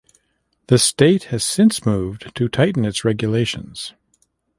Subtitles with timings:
[0.65, 3.93] The state has since moved to tighten its regulations.